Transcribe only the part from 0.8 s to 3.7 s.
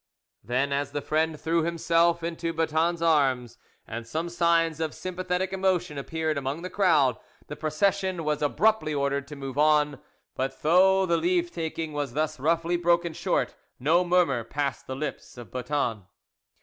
the friend threw himself into Boeton's arms